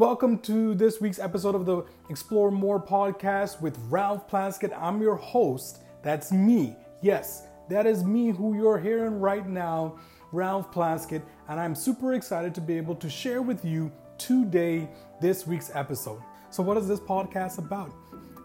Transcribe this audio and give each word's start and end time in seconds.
Welcome 0.00 0.38
to 0.38 0.74
this 0.74 0.98
week's 0.98 1.18
episode 1.18 1.54
of 1.54 1.66
the 1.66 1.84
Explore 2.08 2.50
More 2.50 2.82
podcast 2.82 3.60
with 3.60 3.76
Ralph 3.90 4.26
Plaskett. 4.30 4.72
I'm 4.74 5.02
your 5.02 5.16
host. 5.16 5.82
That's 6.02 6.32
me. 6.32 6.74
Yes, 7.02 7.46
that 7.68 7.84
is 7.84 8.02
me 8.02 8.30
who 8.30 8.56
you're 8.56 8.78
hearing 8.78 9.20
right 9.20 9.46
now, 9.46 9.98
Ralph 10.32 10.72
Plaskett, 10.72 11.20
and 11.50 11.60
I'm 11.60 11.74
super 11.74 12.14
excited 12.14 12.54
to 12.54 12.62
be 12.62 12.78
able 12.78 12.94
to 12.94 13.10
share 13.10 13.42
with 13.42 13.62
you 13.62 13.92
today 14.16 14.88
this 15.20 15.46
week's 15.46 15.70
episode. 15.74 16.22
So, 16.48 16.62
what 16.62 16.78
is 16.78 16.88
this 16.88 17.00
podcast 17.00 17.58
about? 17.58 17.92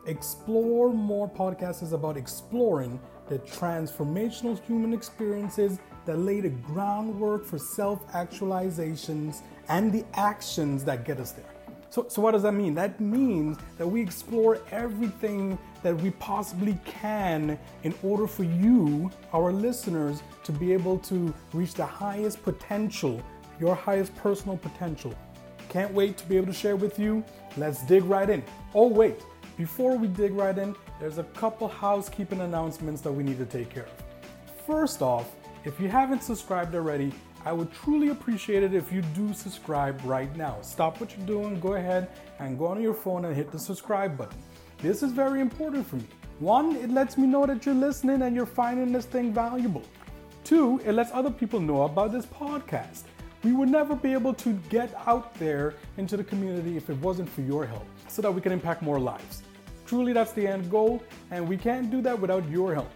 Explore 0.08 0.92
More 0.92 1.30
podcast 1.30 1.82
is 1.84 1.94
about 1.94 2.18
exploring 2.18 3.00
the 3.30 3.40
transformational 3.40 4.62
human 4.66 4.92
experiences 4.92 5.80
that 6.06 6.20
lay 6.20 6.42
the 6.42 6.50
groundwork 6.50 7.46
for 7.46 7.58
self 7.58 8.06
actualizations 8.12 9.42
and 9.70 9.92
the 9.92 10.06
actions 10.14 10.84
that 10.86 11.06
get 11.06 11.20
us 11.20 11.32
there. 11.32 11.46
So, 11.90 12.06
so, 12.10 12.22
what 12.22 12.32
does 12.32 12.44
that 12.44 12.52
mean? 12.52 12.74
That 12.76 13.00
means 13.00 13.58
that 13.78 13.88
we 13.88 14.02
explore 14.02 14.60
everything 14.72 15.58
that 15.82 15.96
we 15.96 16.12
possibly 16.12 16.78
can 16.86 17.58
in 17.84 17.94
order 18.04 18.28
for 18.28 18.44
you, 18.44 19.10
our 19.32 19.54
listeners, 19.54 20.22
to 20.44 20.52
be 20.52 20.74
able 20.74 20.98
to 21.00 21.34
reach 21.54 21.74
the 21.74 21.86
highest 21.86 22.44
potential, 22.44 23.24
your 23.60 23.76
highest 23.76 24.14
personal 24.18 24.58
potential. 24.58 25.14
Can't 25.70 25.94
wait 25.94 26.18
to 26.18 26.26
be 26.26 26.36
able 26.36 26.48
to 26.48 26.54
share 26.54 26.76
with 26.76 27.00
you. 27.00 27.24
Let's 27.56 27.86
dig 27.86 28.04
right 28.04 28.30
in. 28.30 28.44
Oh, 28.74 28.88
wait, 28.88 29.22
before 29.58 29.96
we 29.96 30.08
dig 30.08 30.34
right 30.34 30.58
in, 30.58 30.76
there's 31.00 31.18
a 31.18 31.24
couple 31.24 31.68
housekeeping 31.68 32.42
announcements 32.42 33.00
that 33.02 33.12
we 33.12 33.24
need 33.24 33.38
to 33.38 33.46
take 33.46 33.70
care 33.70 33.86
of. 33.86 34.04
First 34.68 35.02
off, 35.02 35.34
if 35.64 35.80
you 35.80 35.88
haven't 35.88 36.24
subscribed 36.24 36.76
already, 36.76 37.14
I 37.46 37.54
would 37.54 37.72
truly 37.72 38.10
appreciate 38.10 38.64
it 38.64 38.74
if 38.74 38.92
you 38.92 39.04
do 39.14 39.32
subscribe 39.32 40.02
right 40.04 40.36
now. 40.36 40.58
Stop 40.62 41.00
what 41.00 41.16
you're 41.16 41.28
doing, 41.28 41.60
go 41.60 41.76
ahead 41.76 42.10
and 42.40 42.58
go 42.58 42.66
on 42.66 42.82
your 42.82 42.96
phone 42.96 43.26
and 43.26 43.36
hit 43.36 43.52
the 43.52 43.60
subscribe 43.60 44.18
button. 44.18 44.38
This 44.80 45.04
is 45.04 45.12
very 45.12 45.42
important 45.42 45.86
for 45.86 45.98
me. 45.98 46.08
One, 46.40 46.76
it 46.76 46.90
lets 46.90 47.20
me 47.20 47.28
know 47.28 47.46
that 47.46 47.64
you're 47.64 47.76
listening 47.76 48.24
and 48.24 48.36
you're 48.36 48.48
finding 48.48 48.92
this 48.92 49.06
thing 49.06 49.32
valuable. 49.32 49.84
Two, 50.44 50.82
it 50.84 50.94
lets 50.94 51.12
other 51.12 51.30
people 51.30 51.60
know 51.60 51.84
about 51.84 52.12
this 52.12 52.26
podcast. 52.26 53.04
We 53.44 53.54
would 53.54 53.70
never 53.70 53.96
be 53.96 54.14
able 54.14 54.34
to 54.34 54.54
get 54.70 54.92
out 55.06 55.36
there 55.36 55.76
into 55.98 56.18
the 56.18 56.24
community 56.24 56.78
if 56.78 56.90
it 56.90 56.98
wasn't 56.98 57.30
for 57.30 57.42
your 57.42 57.64
help 57.64 57.86
so 58.08 58.24
that 58.24 58.32
we 58.32 58.42
can 58.42 58.52
impact 58.54 58.82
more 58.82 59.00
lives. 59.00 59.44
Truly, 59.86 60.14
that's 60.14 60.32
the 60.32 60.48
end 60.48 60.72
goal, 60.72 61.04
and 61.30 61.48
we 61.48 61.58
can't 61.58 61.92
do 61.92 62.02
that 62.02 62.20
without 62.20 62.50
your 62.50 62.74
help. 62.74 62.92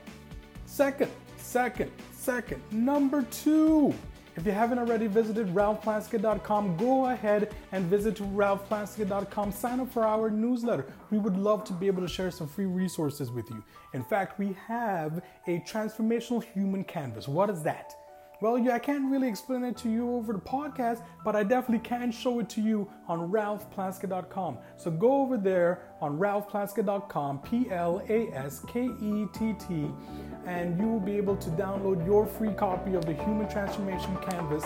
Second, 0.66 1.12
second, 1.38 1.92
second, 2.12 2.64
number 2.72 3.22
two. 3.32 3.94
If 4.40 4.46
you 4.46 4.54
haven't 4.54 4.80
already 4.80 5.08
visited 5.08 5.54
ralphplaskett.com, 5.54 6.78
go 6.78 7.08
ahead 7.08 7.54
and 7.74 7.84
visit 7.88 8.16
ralphplaskett.com. 8.16 9.52
Sign 9.52 9.82
up 9.82 9.92
for 9.92 10.06
our 10.06 10.30
newsletter. 10.30 10.86
We 11.12 11.18
would 11.18 11.36
love 11.36 11.66
to 11.66 11.74
be 11.74 11.88
able 11.88 12.04
to 12.04 12.08
share 12.08 12.32
some 12.32 12.48
free 12.48 12.64
resources 12.66 13.32
with 13.32 13.50
you. 13.50 13.62
In 13.94 14.02
fact, 14.02 14.40
we 14.40 14.56
have 14.66 15.22
a 15.48 15.60
transformational 15.68 16.42
human 16.42 16.86
canvas. 16.86 17.28
What 17.28 17.50
is 17.50 17.62
that? 17.64 17.94
Well, 18.42 18.58
yeah, 18.58 18.76
I 18.76 18.80
can't 18.80 19.12
really 19.12 19.28
explain 19.28 19.66
it 19.66 19.76
to 19.78 19.90
you 19.90 20.12
over 20.14 20.32
the 20.32 20.40
podcast, 20.40 21.04
but 21.26 21.36
I 21.36 21.44
definitely 21.44 21.86
can 21.88 22.10
show 22.10 22.40
it 22.40 22.50
to 22.52 22.62
you 22.62 22.90
on 23.10 23.30
ralphplaskett.com. 23.30 24.60
So 24.78 24.92
go 24.92 25.22
over 25.22 25.38
there 25.38 25.82
on 26.00 26.18
ralphplaskett.com, 26.18 27.40
P 27.40 27.70
L 27.70 28.02
A 28.08 28.30
S 28.34 28.64
K 28.66 28.90
E 29.02 29.26
T 29.34 29.54
T, 29.60 29.92
and 30.46 30.80
you 30.80 30.88
will 30.88 31.02
be 31.02 31.18
able 31.18 31.36
to 31.36 31.50
download 31.52 32.06
your 32.06 32.26
free 32.26 32.54
copy 32.54 32.94
of 32.94 33.06
the 33.06 33.14
Human 33.14 33.50
Transformation 33.50 34.16
Canvas. 34.18 34.64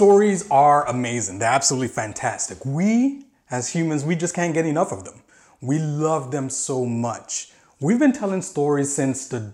Stories 0.00 0.50
are 0.50 0.88
amazing. 0.88 1.40
They're 1.40 1.50
absolutely 1.50 1.88
fantastic. 1.88 2.64
We, 2.64 3.26
as 3.50 3.68
humans, 3.68 4.02
we 4.02 4.16
just 4.16 4.34
can't 4.34 4.54
get 4.54 4.64
enough 4.64 4.92
of 4.92 5.04
them. 5.04 5.20
We 5.60 5.78
love 5.78 6.30
them 6.30 6.48
so 6.48 6.86
much. 6.86 7.52
We've 7.80 7.98
been 7.98 8.14
telling 8.14 8.40
stories 8.40 8.94
since 8.94 9.28
the 9.28 9.52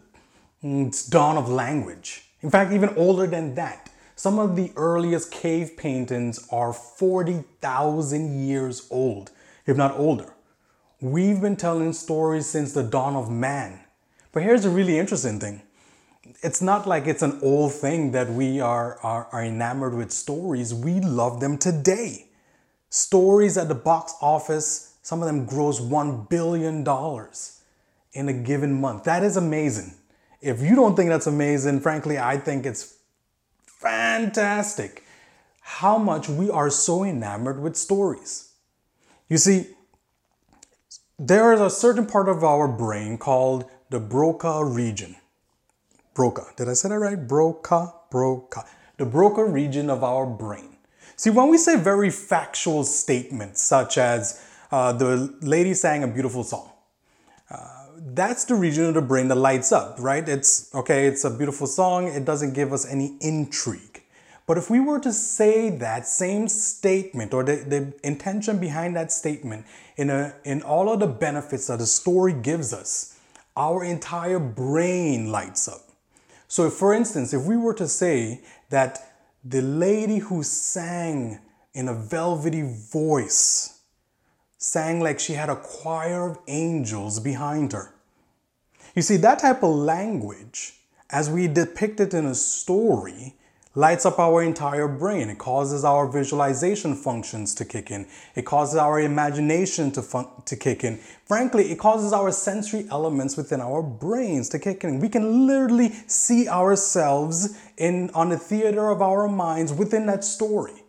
mm, 0.62 1.11
dawn 1.11 1.37
of 1.37 1.49
language. 1.49 2.29
In 2.43 2.51
fact, 2.51 2.73
even 2.73 2.91
older 2.91 3.27
than 3.27 3.57
that. 3.57 3.91
Some 4.15 4.39
of 4.39 4.55
the 4.55 4.71
earliest 4.77 5.33
cave 5.33 5.77
paintings 5.77 6.47
are 6.53 6.73
40,000 6.73 8.47
years 8.47 8.87
old, 8.89 9.33
if 9.67 9.77
not 9.77 9.99
older. 9.99 10.33
We've 11.01 11.41
been 11.41 11.57
telling 11.57 11.93
stories 11.93 12.47
since 12.47 12.73
the 12.73 12.84
dawn 12.84 13.17
of 13.17 13.28
man. 13.28 13.81
But 14.31 14.45
here's 14.45 14.65
a 14.65 14.71
really 14.71 14.97
interesting 14.97 15.41
thing 15.41 15.63
it's 16.43 16.63
not 16.63 16.87
like 16.87 17.07
it's 17.07 17.23
an 17.23 17.39
old 17.43 17.73
thing 17.73 18.13
that 18.13 18.31
we 18.31 18.61
are, 18.61 18.99
are, 19.03 19.29
are 19.33 19.45
enamored 19.45 19.95
with 19.95 20.11
stories. 20.11 20.75
We 20.75 21.01
love 21.01 21.41
them 21.41 21.59
today. 21.59 22.29
Stories 22.89 23.57
at 23.57 23.69
the 23.69 23.75
box 23.75 24.15
office, 24.21 24.97
some 25.03 25.23
of 25.23 25.27
them 25.27 25.45
gross 25.47 25.81
$1 25.81 26.29
billion 26.29 26.87
in 28.13 28.29
a 28.29 28.33
given 28.33 28.81
month. 28.81 29.05
That 29.05 29.23
is 29.23 29.37
amazing. 29.37 29.95
If 30.41 30.61
you 30.61 30.75
don't 30.75 30.95
think 30.95 31.11
that's 31.11 31.27
amazing, 31.27 31.81
frankly, 31.81 32.19
I 32.19 32.37
think 32.39 32.67
it's 32.67 32.97
fantastic 33.67 35.03
how 35.61 35.99
much 35.99 36.29
we 36.29 36.49
are 36.49 36.71
so 36.71 37.05
enamored 37.05 37.61
with 37.61 37.77
stories. 37.77 38.53
You 39.29 39.37
see, 39.37 39.67
there 41.19 41.53
is 41.53 41.61
a 41.61 41.71
certain 41.71 42.07
part 42.07 42.29
of 42.29 42.45
our 42.45 42.69
brain 42.69 43.19
called 43.19 43.65
the 43.91 43.99
Broca 43.99 44.65
region. 44.65 45.17
Broca. 46.16 46.47
Did 46.56 46.71
I 46.71 46.72
say 46.72 46.88
that 46.88 46.99
right? 46.99 47.28
Broca, 47.28 47.93
Broca. 48.10 48.65
The 48.97 49.04
Broca 49.04 49.44
region 49.44 49.91
of 49.91 50.03
our 50.03 50.27
brain. 50.27 50.77
See, 51.15 51.28
when 51.31 51.49
we 51.49 51.59
say 51.59 51.77
very 51.77 52.10
factual 52.10 52.84
statements, 52.84 53.62
such 53.62 53.99
as 53.99 54.43
uh, 54.72 54.93
the 54.93 55.34
lady 55.43 55.75
sang 55.75 56.03
a 56.03 56.09
beautiful 56.09 56.43
song, 56.43 56.72
uh, 57.50 57.87
that's 58.15 58.44
the 58.44 58.54
region 58.54 58.87
of 58.87 58.94
the 58.94 59.03
brain 59.03 59.28
that 59.28 59.37
lights 59.37 59.72
up, 59.72 59.97
right? 59.99 60.27
It's 60.27 60.75
okay, 60.75 61.06
it's 61.06 61.25
a 61.25 61.31
beautiful 61.31 61.66
song, 61.66 62.09
it 62.09 62.25
doesn't 62.25 62.54
give 62.54 62.72
us 62.72 62.87
any 62.87 63.19
intrigue. 63.21 64.03
But 64.47 64.56
if 64.56 64.71
we 64.71 64.81
were 64.81 65.00
to 65.00 65.12
say 65.12 65.71
that 65.71 66.06
same 66.06 66.48
statement 66.48 67.34
or 67.34 67.44
the, 67.44 67.56
the 67.56 67.93
intention 68.06 68.59
behind 68.59 68.97
that 68.97 69.12
statement 69.12 69.66
in, 69.97 70.09
a, 70.09 70.34
in 70.44 70.62
all 70.62 70.91
of 70.91 71.00
the 71.00 71.06
benefits 71.06 71.66
that 71.66 71.78
the 71.78 71.87
story 71.87 72.33
gives 72.33 72.72
us, 72.72 73.19
our 73.56 73.84
entire 73.84 74.38
brain 74.38 75.31
lights 75.31 75.69
up. 75.69 75.86
So, 76.49 76.71
for 76.71 76.95
instance, 76.95 77.33
if 77.33 77.43
we 77.43 77.57
were 77.57 77.75
to 77.75 77.89
say 77.89 78.43
that 78.71 79.15
the 79.45 79.62
lady 79.62 80.19
who 80.19 80.43
sang 80.43 81.41
in 81.75 81.89
a 81.89 81.95
velvety 81.95 82.62
voice 82.62 83.81
sang 84.59 85.01
like 85.01 85.21
she 85.21 85.34
had 85.34 85.51
a 85.51 85.57
choir 85.57 86.31
of 86.31 86.39
angels 86.49 87.21
behind 87.21 87.73
her. 87.73 87.95
You 88.95 89.03
see, 89.03 89.17
that 89.19 89.39
type 89.41 89.62
of 89.62 89.75
language, 89.75 90.75
as 91.11 91.29
we 91.29 91.47
depict 91.49 92.01
it 92.01 92.15
in 92.15 92.27
a 92.27 92.34
story, 92.34 93.37
lights 93.77 94.07
up 94.07 94.19
our 94.19 94.43
entire 94.43 94.89
brain. 94.89 95.29
It 95.29 95.37
causes 95.37 95.85
our 95.85 96.11
visualization 96.11 96.97
functions 96.97 97.55
to 97.57 97.65
kick 97.65 97.91
in. 97.91 98.07
It 98.35 98.47
causes 98.47 98.77
our 98.77 98.99
imagination 98.99 99.93
to, 99.93 100.03
fun- 100.03 100.29
to 100.47 100.57
kick 100.57 100.83
in. 100.83 100.97
Frankly, 101.27 101.71
it 101.71 101.79
causes 101.79 102.15
our 102.15 102.33
sensory 102.33 102.87
elements 102.91 103.37
within 103.37 103.61
our 103.61 103.83
brains 103.83 104.49
to 104.49 104.59
kick 104.59 104.83
in. 104.83 104.99
We 104.99 105.11
can 105.11 105.47
literally 105.47 105.91
see 106.07 106.49
ourselves 106.49 107.57
in, 107.77 108.09
on 108.15 108.31
the 108.31 108.39
theater 108.39 108.89
of 108.89 109.03
our 109.03 109.29
minds 109.29 109.75
within 109.75 110.07
that 110.07 110.25
story. 110.25 110.83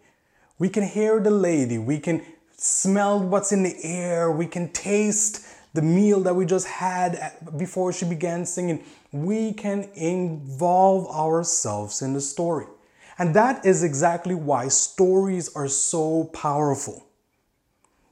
We 0.58 0.70
can 0.70 0.84
hear 0.84 1.20
the 1.20 1.30
lady. 1.30 1.78
We 1.78 2.00
can 2.00 2.24
smell 2.56 3.20
what's 3.20 3.52
in 3.52 3.64
the 3.64 3.76
air. 3.84 4.32
We 4.32 4.48
can 4.48 4.72
taste 4.72 5.46
the 5.74 5.82
meal 5.82 6.22
that 6.22 6.34
we 6.34 6.46
just 6.46 6.68
had 6.68 7.34
before 7.58 7.92
she 7.92 8.06
began 8.06 8.46
singing. 8.46 8.82
We 9.12 9.52
can 9.52 9.90
involve 9.94 11.08
ourselves 11.14 12.02
in 12.02 12.14
the 12.14 12.22
story. 12.22 12.66
And 13.18 13.34
that 13.34 13.66
is 13.66 13.84
exactly 13.84 14.36
why 14.36 14.68
stories 14.68 15.54
are 15.56 15.68
so 15.68 16.26
powerful. 16.26 17.08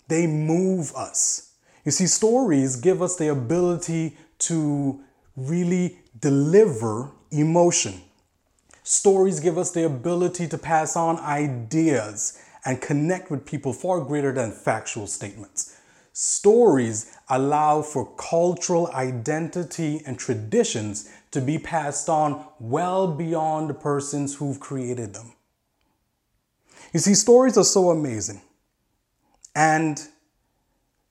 They 0.08 0.28
move 0.28 0.94
us. 0.96 1.54
You 1.84 1.92
see, 1.92 2.08
stories 2.08 2.76
give 2.78 3.02
us 3.02 3.16
the 3.16 3.30
ability 3.30 4.18
to 4.40 5.00
really 5.36 6.00
deliver 6.20 7.12
emotion. 7.32 8.02
Stories 8.84 9.40
give 9.40 9.58
us 9.58 9.72
the 9.72 9.86
ability 9.86 10.48
to 10.48 10.58
pass 10.58 10.96
on 10.96 11.20
ideas 11.20 12.40
and 12.66 12.82
connect 12.82 13.30
with 13.30 13.46
people 13.46 13.74
far 13.74 14.00
greater 14.00 14.32
than 14.32 14.52
factual 14.52 15.08
statements. 15.08 15.78
Stories 16.14 17.12
allow 17.30 17.82
for 17.82 18.06
cultural 18.16 18.88
identity 18.94 20.02
and 20.06 20.18
traditions 20.18 21.10
to 21.36 21.42
be 21.42 21.60
passed 21.60 22.08
on 22.10 22.46
well 22.60 23.08
beyond 23.08 23.70
the 23.70 23.74
persons 23.74 24.36
who've 24.36 24.60
created 24.60 25.14
them. 25.14 25.34
You 26.94 27.02
see, 27.02 27.14
stories 27.14 27.58
are 27.58 27.66
so 27.66 27.90
amazing. 27.90 28.42
And 29.54 30.02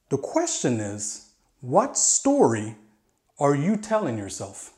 the 0.08 0.16
question 0.16 0.80
is 0.80 1.30
what 1.60 1.98
story 1.98 2.76
are 3.38 3.54
you 3.54 3.76
telling 3.76 4.16
yourself? 4.16 4.72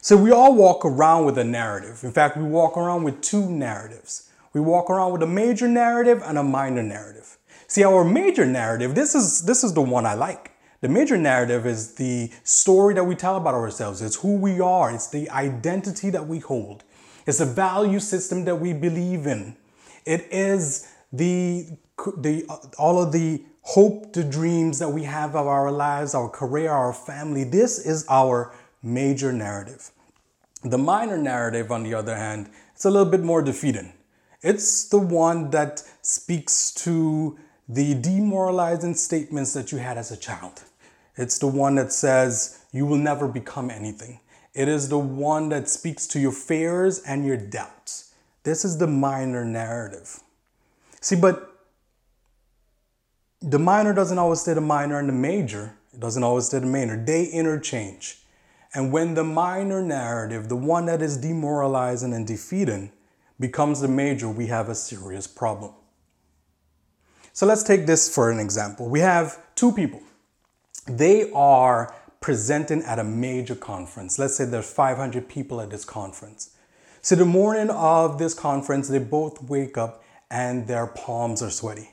So 0.00 0.16
we 0.16 0.30
all 0.30 0.54
walk 0.54 0.84
around 0.84 1.24
with 1.24 1.36
a 1.38 1.44
narrative. 1.44 2.04
In 2.04 2.12
fact, 2.12 2.36
we 2.36 2.44
walk 2.44 2.76
around 2.76 3.02
with 3.02 3.20
two 3.20 3.50
narratives. 3.50 4.30
We 4.52 4.60
walk 4.60 4.90
around 4.90 5.12
with 5.12 5.22
a 5.24 5.26
major 5.26 5.66
narrative 5.66 6.22
and 6.24 6.38
a 6.38 6.44
minor 6.44 6.84
narrative. 6.84 7.36
See, 7.66 7.82
our 7.82 8.04
major 8.04 8.46
narrative, 8.46 8.94
this 8.94 9.16
is 9.16 9.42
this 9.42 9.64
is 9.64 9.74
the 9.74 9.82
one 9.82 10.06
I 10.06 10.14
like. 10.14 10.52
The 10.80 10.88
major 10.88 11.16
narrative 11.16 11.66
is 11.66 11.94
the 11.94 12.30
story 12.44 12.94
that 12.94 13.04
we 13.04 13.16
tell 13.16 13.36
about 13.36 13.54
ourselves. 13.54 14.00
It's 14.00 14.16
who 14.16 14.36
we 14.36 14.60
are. 14.60 14.92
It's 14.92 15.08
the 15.08 15.28
identity 15.30 16.10
that 16.10 16.26
we 16.28 16.38
hold. 16.38 16.84
It's 17.26 17.38
the 17.38 17.46
value 17.46 17.98
system 17.98 18.44
that 18.44 18.56
we 18.56 18.72
believe 18.72 19.26
in. 19.26 19.56
It 20.04 20.28
is 20.30 20.88
the 21.12 21.66
the 22.16 22.46
all 22.78 23.02
of 23.02 23.12
the 23.12 23.42
hope, 23.62 24.12
the 24.12 24.22
dreams 24.22 24.78
that 24.78 24.88
we 24.88 25.02
have 25.02 25.34
of 25.34 25.46
our 25.46 25.70
lives, 25.72 26.14
our 26.14 26.28
career, 26.28 26.70
our 26.70 26.92
family. 26.92 27.42
This 27.44 27.78
is 27.78 28.06
our 28.08 28.54
major 28.82 29.32
narrative. 29.32 29.90
The 30.62 30.78
minor 30.78 31.18
narrative, 31.18 31.72
on 31.72 31.82
the 31.82 31.94
other 31.94 32.16
hand, 32.16 32.50
it's 32.74 32.84
a 32.84 32.90
little 32.90 33.10
bit 33.10 33.22
more 33.22 33.42
defeating. 33.42 33.92
It's 34.42 34.88
the 34.88 34.98
one 34.98 35.50
that 35.50 35.82
speaks 36.02 36.72
to 36.84 37.36
the 37.68 37.94
demoralizing 37.94 38.94
statements 38.94 39.52
that 39.52 39.72
you 39.72 39.78
had 39.78 39.98
as 39.98 40.10
a 40.10 40.16
child. 40.16 40.62
It's 41.18 41.38
the 41.38 41.48
one 41.48 41.74
that 41.74 41.92
says 41.92 42.60
you 42.72 42.86
will 42.86 42.96
never 42.96 43.28
become 43.28 43.70
anything. 43.70 44.20
It 44.54 44.68
is 44.68 44.88
the 44.88 44.98
one 44.98 45.50
that 45.50 45.68
speaks 45.68 46.06
to 46.08 46.20
your 46.20 46.32
fears 46.32 47.00
and 47.00 47.26
your 47.26 47.36
doubts. 47.36 48.14
This 48.44 48.64
is 48.64 48.78
the 48.78 48.86
minor 48.86 49.44
narrative. 49.44 50.20
See, 51.00 51.16
but 51.16 51.44
the 53.40 53.58
minor 53.58 53.92
doesn't 53.92 54.18
always 54.18 54.40
stay 54.40 54.54
the 54.54 54.60
minor 54.60 54.98
and 54.98 55.08
the 55.08 55.12
major. 55.12 55.74
It 55.92 56.00
doesn't 56.00 56.22
always 56.22 56.46
stay 56.46 56.60
the 56.60 56.66
major. 56.66 56.96
They 56.96 57.26
interchange. 57.26 58.18
And 58.74 58.92
when 58.92 59.14
the 59.14 59.24
minor 59.24 59.82
narrative, 59.82 60.48
the 60.48 60.56
one 60.56 60.86
that 60.86 61.02
is 61.02 61.16
demoralizing 61.16 62.12
and 62.12 62.26
defeating, 62.26 62.92
becomes 63.40 63.80
the 63.80 63.88
major, 63.88 64.28
we 64.28 64.46
have 64.46 64.68
a 64.68 64.74
serious 64.74 65.26
problem. 65.26 65.72
So 67.32 67.46
let's 67.46 67.62
take 67.62 67.86
this 67.86 68.12
for 68.12 68.30
an 68.30 68.40
example. 68.40 68.88
We 68.88 69.00
have 69.00 69.38
two 69.54 69.72
people. 69.72 70.02
They 70.88 71.30
are 71.32 71.94
presenting 72.20 72.82
at 72.82 72.98
a 72.98 73.04
major 73.04 73.54
conference. 73.54 74.18
Let's 74.18 74.36
say 74.36 74.44
there's 74.44 74.70
500 74.70 75.28
people 75.28 75.60
at 75.60 75.70
this 75.70 75.84
conference. 75.84 76.50
So 77.00 77.14
the 77.14 77.24
morning 77.24 77.70
of 77.70 78.18
this 78.18 78.34
conference, 78.34 78.88
they 78.88 78.98
both 78.98 79.42
wake 79.42 79.78
up 79.78 80.02
and 80.30 80.66
their 80.66 80.86
palms 80.86 81.42
are 81.42 81.50
sweaty. 81.50 81.90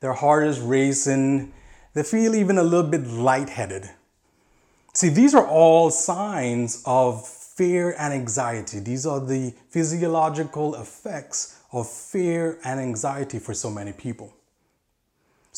Their 0.00 0.14
heart 0.14 0.46
is 0.46 0.60
racing. 0.60 1.52
They 1.94 2.02
feel 2.02 2.34
even 2.34 2.56
a 2.56 2.62
little 2.62 2.88
bit 2.88 3.06
lightheaded. 3.06 3.90
See, 4.94 5.08
these 5.08 5.34
are 5.34 5.46
all 5.46 5.90
signs 5.90 6.82
of 6.86 7.26
fear 7.26 7.94
and 7.98 8.14
anxiety. 8.14 8.80
These 8.80 9.06
are 9.06 9.20
the 9.20 9.52
physiological 9.68 10.74
effects 10.76 11.60
of 11.72 11.88
fear 11.88 12.58
and 12.64 12.80
anxiety 12.80 13.38
for 13.38 13.54
so 13.54 13.70
many 13.70 13.92
people. 13.92 14.34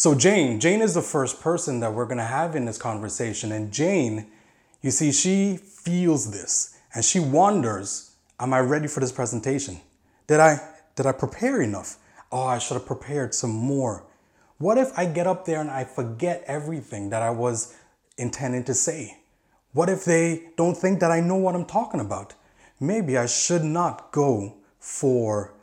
So, 0.03 0.17
Jane, 0.17 0.59
Jane 0.59 0.83
is 0.83 0.95
the 0.95 1.01
first 1.01 1.41
person 1.41 1.79
that 1.79 1.95
we're 1.95 2.07
going 2.07 2.19
to 2.19 2.25
have 2.25 2.57
in 2.57 2.65
this 2.65 2.77
conversation. 2.77 3.53
And 3.53 3.73
Jane, 3.73 4.27
you 4.81 4.91
see, 4.91 5.13
she 5.13 5.57
feels 5.57 6.33
this 6.33 6.77
and 6.93 7.05
she 7.05 7.21
wonders, 7.21 8.11
Am 8.41 8.53
I 8.53 8.59
ready 8.59 8.89
for 8.89 8.99
this 8.99 9.13
presentation? 9.13 9.81
Did 10.27 10.41
I, 10.41 10.61
did 10.97 11.07
I 11.07 11.13
prepare 11.13 11.63
enough? 11.63 11.99
Oh, 12.33 12.43
I 12.43 12.59
should 12.59 12.75
have 12.75 12.85
prepared 12.85 13.33
some 13.33 13.53
more. 13.53 14.05
What 14.59 14.77
if 14.77 14.91
I 14.99 15.07
get 15.07 15.29
up 15.29 15.45
there 15.45 15.61
and 15.61 15.71
I 15.71 15.85
forget 15.85 16.43
everything 16.49 17.11
that 17.11 17.23
I 17.23 17.31
was 17.31 17.73
intending 18.19 18.65
to 18.65 18.75
say? 18.75 19.19
What 19.73 19.89
if 19.89 20.05
they 20.05 20.49
don't 20.57 20.77
think 20.77 20.99
that 20.99 21.13
I 21.13 21.21
know 21.21 21.37
what 21.37 21.55
I'm 21.55 21.65
talking 21.65 22.01
about? 22.01 22.35
Maybe 22.81 23.17
I 23.17 23.27
should 23.27 23.63
not 23.63 24.11
go 24.11 24.57
for 24.81 25.55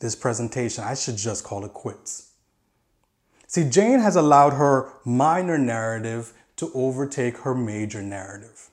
this 0.00 0.16
presentation. 0.16 0.82
I 0.82 0.94
should 0.94 1.16
just 1.16 1.44
call 1.44 1.64
it 1.64 1.72
quits. 1.72 2.33
See, 3.54 3.62
Jane 3.62 4.00
has 4.00 4.16
allowed 4.16 4.54
her 4.54 4.90
minor 5.04 5.56
narrative 5.56 6.32
to 6.56 6.72
overtake 6.74 7.38
her 7.38 7.54
major 7.54 8.02
narrative. 8.02 8.70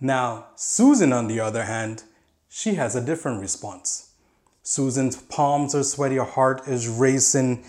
Now, 0.00 0.46
Susan, 0.56 1.12
on 1.12 1.26
the 1.26 1.38
other 1.40 1.64
hand, 1.64 2.04
she 2.48 2.76
has 2.76 2.96
a 2.96 3.04
different 3.04 3.42
response. 3.42 4.12
Susan's 4.62 5.16
palms 5.16 5.74
are 5.74 5.82
sweaty, 5.82 6.16
her 6.16 6.24
heart 6.24 6.66
is 6.66 6.88
racing. 6.88 7.62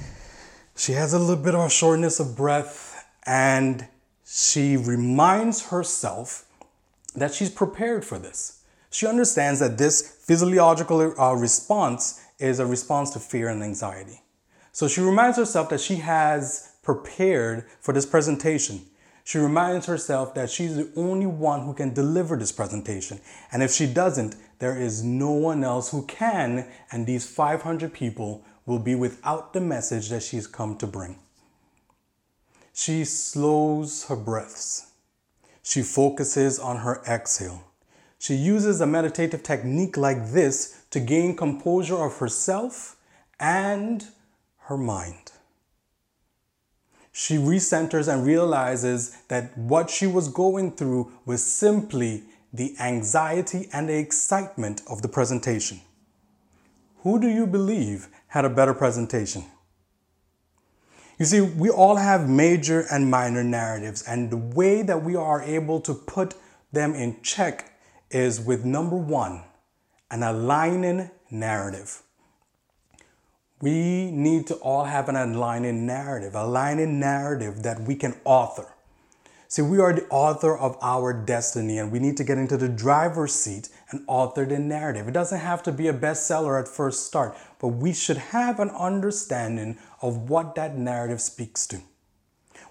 She 0.78 0.94
has 0.94 1.12
a 1.12 1.20
little 1.20 1.44
bit 1.44 1.54
of 1.54 1.66
a 1.66 1.70
shortness 1.70 2.22
of 2.22 2.38
breath, 2.38 3.06
and 3.26 3.86
she 4.26 4.78
reminds 4.78 5.68
herself 5.68 6.46
that 7.14 7.34
she's 7.34 7.50
prepared 7.50 8.06
for 8.06 8.18
this. 8.18 8.64
She 8.90 9.06
understands 9.06 9.60
that 9.60 9.78
this 9.78 10.02
physiological 10.02 11.14
uh, 11.20 11.34
response 11.34 12.22
is 12.40 12.60
a 12.60 12.66
response 12.66 13.10
to 13.10 13.20
fear 13.20 13.50
and 13.50 13.62
anxiety. 13.62 14.22
So 14.75 14.89
she 14.89 15.00
reminds 15.00 15.38
herself 15.38 15.69
that 15.69 15.80
she 15.80 15.95
has 15.95 16.74
prepared 16.83 17.63
for 17.80 17.94
this 17.94 18.06
presentation. 18.06 18.81
She 19.24 19.38
reminds 19.38 19.86
herself 19.86 20.33
that 20.33 20.50
she's 20.50 20.75
the 20.75 20.92
only 20.98 21.27
one 21.27 21.62
who 21.62 21.74
can 21.74 21.94
deliver 21.94 22.36
this 22.36 22.51
presentation. 22.51 23.22
And 23.54 23.63
if 23.63 23.72
she 23.72 23.86
doesn't, 23.86 24.36
there 24.60 24.77
is 24.77 25.01
no 25.01 25.31
one 25.31 25.63
else 25.63 25.92
who 25.92 26.06
can, 26.07 26.68
and 26.92 27.07
these 27.07 27.25
500 27.25 27.94
people 27.94 28.44
will 28.66 28.80
be 28.80 28.95
without 28.95 29.54
the 29.54 29.62
message 29.62 30.10
that 30.10 30.24
she's 30.24 30.45
come 30.45 30.75
to 30.80 30.88
bring. 30.88 31.19
She 32.74 33.06
slows 33.06 34.04
her 34.07 34.18
breaths. 34.18 34.92
She 35.63 35.83
focuses 35.83 36.60
on 36.60 36.80
her 36.80 37.01
exhale. 37.07 37.63
She 38.19 38.36
uses 38.36 38.81
a 38.81 38.86
meditative 38.86 39.42
technique 39.42 39.95
like 39.95 40.31
this 40.31 40.83
to 40.89 41.00
gain 41.00 41.38
composure 41.38 42.04
of 42.04 42.18
herself 42.18 42.98
and 43.39 44.06
her 44.66 44.78
mind. 44.78 45.32
She 47.12 47.36
recenters 47.36 48.12
and 48.12 48.26
realizes 48.26 49.18
that 49.30 49.58
what 49.58 49.90
she 49.90 50.06
was 50.06 50.28
going 50.28 50.72
through 50.72 51.12
was 51.26 51.44
simply 51.44 52.24
the 52.52 52.76
anxiety 52.80 53.70
and 53.72 53.88
the 53.88 53.98
excitement 53.98 54.82
of 54.90 55.02
the 55.02 55.08
presentation. 55.08 55.82
Who 57.04 57.20
do 57.20 57.28
you 57.28 57.48
believe 57.48 58.10
had 58.28 58.44
a 58.44 58.50
better 58.50 58.74
presentation? 58.74 59.46
You 61.18 61.26
see, 61.26 61.40
we 61.40 61.70
all 61.70 61.96
have 61.96 62.28
major 62.28 62.86
and 62.92 63.10
minor 63.10 63.44
narratives, 63.44 64.02
and 64.02 64.30
the 64.30 64.38
way 64.38 64.82
that 64.82 65.04
we 65.04 65.16
are 65.16 65.42
able 65.42 65.80
to 65.82 65.94
put 65.94 66.34
them 66.74 66.94
in 66.94 67.22
check 67.22 67.80
is 68.12 68.42
with 68.42 68.66
number 68.66 68.98
one, 68.98 69.44
an 70.12 70.24
aligning 70.24 71.10
narrative. 71.32 72.01
We 73.62 74.12
need 74.12 74.48
to 74.48 74.56
all 74.56 74.84
have 74.84 75.08
an 75.08 75.16
aligning 75.16 75.86
narrative, 75.86 76.36
aligning 76.36 77.00
narrative 77.00 77.64
that 77.64 77.82
we 77.82 77.96
can 77.96 78.16
author. 78.26 78.68
See, 79.48 79.62
we 79.62 79.80
are 79.80 79.94
the 79.94 80.06
author 80.10 80.58
of 80.58 80.78
our 80.82 81.14
destiny, 81.14 81.78
and 81.78 81.90
we 81.90 82.00
need 82.00 82.18
to 82.18 82.26
get 82.26 82.38
into 82.38 82.58
the 82.58 82.68
driver's 82.68 83.32
seat 83.34 83.70
and 83.92 84.04
author 84.08 84.46
the 84.46 84.60
narrative. 84.60 85.08
It 85.08 85.14
doesn't 85.14 85.40
have 85.40 85.64
to 85.64 85.72
be 85.72 85.88
a 85.88 85.94
bestseller 85.94 86.60
at 86.60 86.68
first 86.68 87.06
start, 87.06 87.38
but 87.60 87.70
we 87.70 87.94
should 87.94 88.18
have 88.18 88.60
an 88.60 88.72
understanding 88.72 89.78
of 90.02 90.30
what 90.30 90.56
that 90.56 90.78
narrative 90.78 91.22
speaks 91.22 91.66
to. 91.68 91.82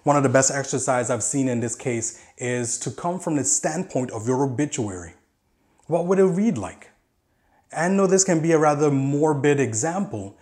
One 0.03 0.17
of 0.17 0.21
the 0.21 0.29
best 0.29 0.51
exercises 0.51 1.09
I've 1.09 1.23
seen 1.23 1.47
in 1.47 1.61
this 1.61 1.75
case 1.75 2.23
is 2.37 2.77
to 2.79 2.91
come 2.91 3.19
from 3.19 3.37
the 3.37 3.43
standpoint 3.43 4.11
of 4.11 4.27
your 4.27 4.43
obituary. 4.43 5.15
What 5.87 6.05
would 6.05 6.19
it 6.19 6.25
read 6.25 6.59
like? 6.59 6.91
And 7.71 7.97
know 7.97 8.05
this 8.05 8.23
can 8.23 8.39
be 8.39 8.51
a 8.51 8.59
rather 8.59 8.91
morbid 8.91 9.59
example 9.59 10.37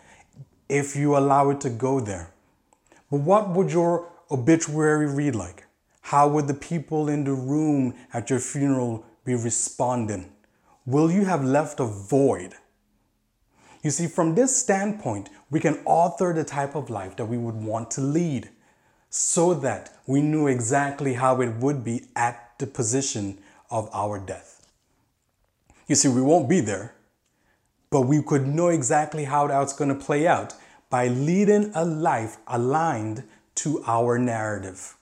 if 0.73 0.95
you 0.95 1.15
allow 1.15 1.51
it 1.51 1.61
to 1.61 1.69
go 1.69 1.99
there. 1.99 2.33
But 3.11 3.19
what 3.19 3.51
would 3.51 3.71
your 3.71 4.09
obituary 4.31 5.05
read 5.05 5.35
like? 5.35 5.65
How 6.01 6.27
would 6.27 6.47
the 6.47 6.55
people 6.55 7.09
in 7.09 7.25
the 7.25 7.33
room 7.33 7.93
at 8.11 8.31
your 8.31 8.39
funeral 8.39 9.05
be 9.23 9.35
responding? 9.35 10.31
Will 10.87 11.11
you 11.11 11.25
have 11.25 11.43
left 11.43 11.79
a 11.79 11.85
void? 11.85 12.55
You 13.83 13.91
see, 13.91 14.07
from 14.07 14.33
this 14.33 14.57
standpoint, 14.57 15.29
we 15.51 15.59
can 15.59 15.79
author 15.85 16.33
the 16.33 16.43
type 16.43 16.73
of 16.73 16.89
life 16.89 17.17
that 17.17 17.25
we 17.25 17.37
would 17.37 17.55
want 17.55 17.91
to 17.91 18.01
lead 18.01 18.49
so 19.11 19.53
that 19.53 19.95
we 20.07 20.23
knew 20.23 20.47
exactly 20.47 21.13
how 21.13 21.39
it 21.41 21.53
would 21.57 21.83
be 21.83 22.05
at 22.15 22.57
the 22.57 22.65
position 22.65 23.37
of 23.69 23.89
our 23.93 24.17
death. 24.17 24.65
You 25.87 25.93
see, 25.93 26.07
we 26.07 26.21
won't 26.21 26.49
be 26.49 26.61
there, 26.61 26.95
but 27.91 28.01
we 28.01 28.23
could 28.23 28.47
know 28.47 28.69
exactly 28.69 29.25
how 29.25 29.45
that's 29.45 29.73
going 29.73 29.89
to 29.89 30.05
play 30.05 30.25
out 30.25 30.55
by 30.93 31.07
leading 31.07 31.71
a 31.73 31.83
life 31.83 32.37
aligned 32.45 33.23
to 33.55 33.83
our 33.87 34.19
narrative. 34.19 34.95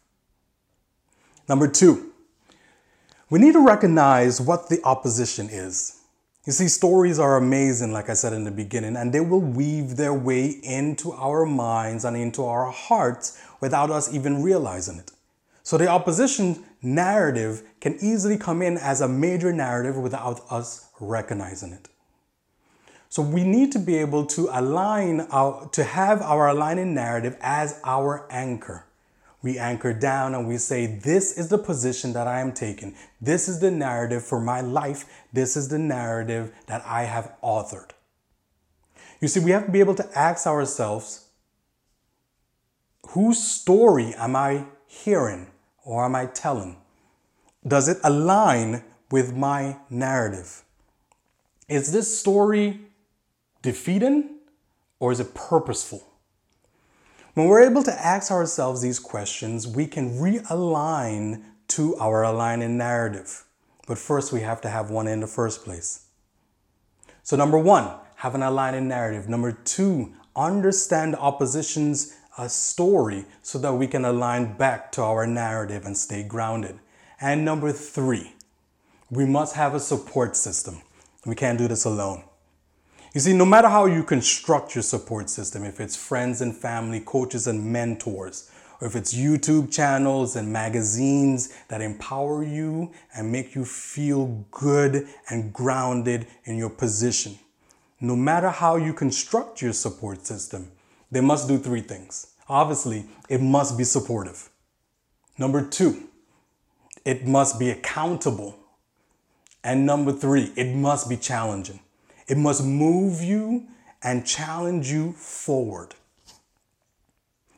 Number 1.50 1.68
two, 1.68 2.14
we 3.30 3.40
need 3.40 3.52
to 3.52 3.66
recognize 3.66 4.40
what 4.40 4.70
the 4.70 4.80
opposition 4.86 5.50
is. 5.50 6.00
You 6.46 6.54
see, 6.54 6.70
stories 6.70 7.20
are 7.20 7.36
amazing, 7.36 7.92
like 7.92 8.10
I 8.10 8.14
said 8.14 8.32
in 8.32 8.46
the 8.46 8.52
beginning, 8.52 8.96
and 8.96 9.12
they 9.12 9.20
will 9.20 9.42
weave 9.42 9.98
their 9.98 10.14
way 10.14 10.62
into 10.64 11.12
our 11.12 11.46
minds 11.46 12.06
and 12.06 12.16
into 12.16 12.46
our 12.46 12.72
hearts 12.72 13.38
without 13.60 13.92
us 13.92 14.14
even 14.14 14.42
realizing 14.42 14.98
it. 14.98 15.12
So 15.62 15.78
the 15.78 15.90
opposition 15.90 16.64
narrative 16.82 17.64
can 17.82 17.98
easily 18.02 18.38
come 18.38 18.62
in 18.62 18.78
as 18.78 19.02
a 19.02 19.10
major 19.10 19.52
narrative 19.52 19.98
without 19.98 20.40
us 20.50 20.88
recognizing 21.02 21.74
it. 21.74 21.90
So 23.12 23.22
we 23.22 23.44
need 23.44 23.74
to 23.74 23.80
be 23.80 23.98
able 23.98 24.25
to 24.27 24.48
align 24.53 25.27
our, 25.32 25.68
to 25.74 25.84
have 25.84 26.22
our 26.22 26.48
aligning 26.48 26.94
narrative 26.94 27.36
as 27.41 27.77
our 27.84 28.25
anchor. 28.32 28.86
We 29.41 29.60
anchor 29.60 29.91
down 29.91 30.34
and 30.34 30.48
we 30.48 30.58
say, 30.58 30.86
This 30.86 31.38
is 31.38 31.50
the 31.50 31.58
position 31.58 32.13
that 32.13 32.25
I 32.25 32.39
am 32.39 32.53
taking. 32.53 32.96
This 33.20 33.50
is 33.50 33.60
the 33.60 33.70
narrative 33.70 34.24
for 34.24 34.39
my 34.39 34.62
life. 34.62 35.03
This 35.34 35.58
is 35.58 35.68
the 35.68 35.77
narrative 35.77 36.53
that 36.68 36.86
I 36.86 37.03
have 37.03 37.34
authored. 37.44 37.89
You 39.20 39.27
see, 39.27 39.41
we 39.41 39.51
have 39.51 39.65
to 39.65 39.72
be 39.74 39.82
able 39.82 39.96
to 39.96 40.10
ask 40.18 40.48
ourselves, 40.48 41.27
Whose 43.10 43.44
story 43.44 44.13
am 44.13 44.38
I 44.38 44.68
hearing 44.88 45.48
or 45.84 46.06
am 46.06 46.15
I 46.15 46.27
telling? 46.27 46.77
Does 47.68 47.89
it 47.89 47.98
align 48.06 48.86
with 49.12 49.36
my 49.36 49.80
narrative? 49.89 50.63
Is 51.68 51.91
this 51.91 52.18
story 52.18 52.80
defeating 53.62 54.38
or 55.00 55.12
is 55.12 55.20
it 55.20 55.34
purposeful? 55.34 56.03
When 57.34 57.48
we're 57.48 57.63
able 57.63 57.84
to 57.84 57.94
ask 57.94 58.32
ourselves 58.32 58.82
these 58.82 59.00
questions, 59.00 59.68
we 59.68 59.88
can 59.88 60.20
realign 60.20 61.44
to 61.70 61.96
our 61.96 62.24
aligning 62.24 62.77
narrative. 62.77 63.46
But 63.88 63.98
first, 63.98 64.34
we 64.34 64.41
have 64.41 64.60
to 64.62 64.70
have 64.70 64.89
one 64.89 65.08
in 65.08 65.22
the 65.22 65.27
first 65.27 65.63
place. 65.63 66.08
So, 67.24 67.38
number 67.38 67.58
one, 67.58 67.89
have 68.18 68.36
an 68.36 68.44
aligning 68.44 68.88
narrative. 68.88 69.30
Number 69.30 69.51
two, 69.51 70.13
understand 70.36 71.15
opposition's 71.15 72.15
uh, 72.38 72.48
story 72.48 73.25
so 73.41 73.58
that 73.60 73.74
we 73.74 73.88
can 73.88 74.06
align 74.06 74.58
back 74.58 74.91
to 74.94 75.01
our 75.01 75.25
narrative 75.25 75.86
and 75.86 75.98
stay 75.98 76.24
grounded. 76.24 76.80
And 77.20 77.46
number 77.46 77.72
three, 77.72 78.34
we 79.10 79.25
must 79.25 79.56
have 79.56 79.74
a 79.74 79.80
support 79.80 80.36
system. 80.36 80.82
We 81.25 81.36
can't 81.36 81.58
do 81.58 81.68
this 81.68 81.86
alone. 81.86 82.24
You 83.13 83.20
see, 83.20 83.34
no 83.34 83.46
matter 83.46 83.68
how 83.68 83.88
you 83.88 84.03
construct 84.03 84.74
your 84.74 84.84
support 84.84 85.30
system, 85.30 85.65
if 85.65 85.82
it's 85.82 85.98
friends 85.98 86.39
and 86.39 86.56
family, 86.56 87.01
coaches 87.01 87.46
and 87.46 87.65
mentors, 87.65 88.50
or 88.80 88.88
if 88.88 88.96
it's 88.96 89.13
YouTube 89.13 89.70
channels 89.70 90.38
and 90.38 90.51
magazines 90.51 91.53
that 91.68 91.82
empower 91.82 92.41
you 92.41 92.91
and 93.13 93.30
make 93.30 93.53
you 93.53 93.65
feel 93.65 94.46
good 94.50 95.10
and 95.30 95.51
grounded 95.51 96.25
in 96.46 96.58
your 96.58 96.70
position, 96.70 97.38
no 98.00 98.15
matter 98.15 98.50
how 98.50 98.77
you 98.77 98.94
construct 98.94 99.62
your 99.62 99.74
support 99.74 100.25
system, 100.25 100.72
they 101.12 101.22
must 101.22 101.50
do 101.50 101.58
three 101.58 101.82
things. 101.82 102.34
Obviously, 102.48 103.06
it 103.27 103.41
must 103.41 103.77
be 103.77 103.84
supportive. 103.84 104.50
Number 105.38 105.62
two, 105.65 106.08
it 107.03 107.27
must 107.27 107.60
be 107.60 107.70
accountable. 107.70 108.58
And 109.65 109.86
number 109.86 110.13
three, 110.13 110.53
it 110.56 110.74
must 110.74 111.10
be 111.10 111.18
challenging. 111.18 111.82
It 112.28 112.38
must 112.38 112.63
move 112.63 113.22
you 113.22 113.68
and 114.04 114.25
challenge 114.25 114.92
you 114.92 115.13
forward. 115.13 115.96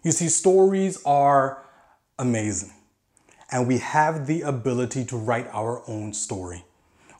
You 0.03 0.11
see, 0.11 0.27
stories 0.27 1.01
are 1.05 1.63
amazing, 2.19 2.73
and 3.51 3.67
we 3.67 3.77
have 3.77 4.27
the 4.27 4.41
ability 4.41 5.05
to 5.05 5.17
write 5.17 5.47
our 5.53 5.81
own 5.87 6.13
story. 6.13 6.65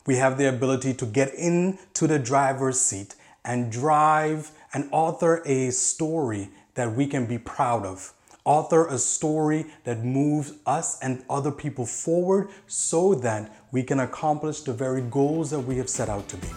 We 0.05 0.17
have 0.17 0.37
the 0.37 0.49
ability 0.49 0.93
to 0.95 1.05
get 1.05 1.33
into 1.33 2.07
the 2.07 2.19
driver's 2.19 2.79
seat 2.79 3.15
and 3.45 3.71
drive 3.71 4.51
and 4.73 4.89
author 4.91 5.41
a 5.45 5.71
story 5.71 6.49
that 6.75 6.93
we 6.93 7.07
can 7.07 7.25
be 7.25 7.37
proud 7.37 7.85
of. 7.85 8.13
Author 8.45 8.87
a 8.87 8.97
story 8.97 9.67
that 9.85 10.03
moves 10.03 10.53
us 10.65 10.99
and 10.99 11.23
other 11.29 11.51
people 11.51 11.85
forward 11.85 12.49
so 12.67 13.15
that 13.15 13.49
we 13.71 13.83
can 13.83 14.01
accomplish 14.01 14.59
the 14.61 14.73
very 14.73 15.01
goals 15.01 15.51
that 15.51 15.59
we 15.61 15.77
have 15.77 15.89
set 15.89 16.09
out 16.09 16.27
to 16.27 16.35
be. 16.37 16.49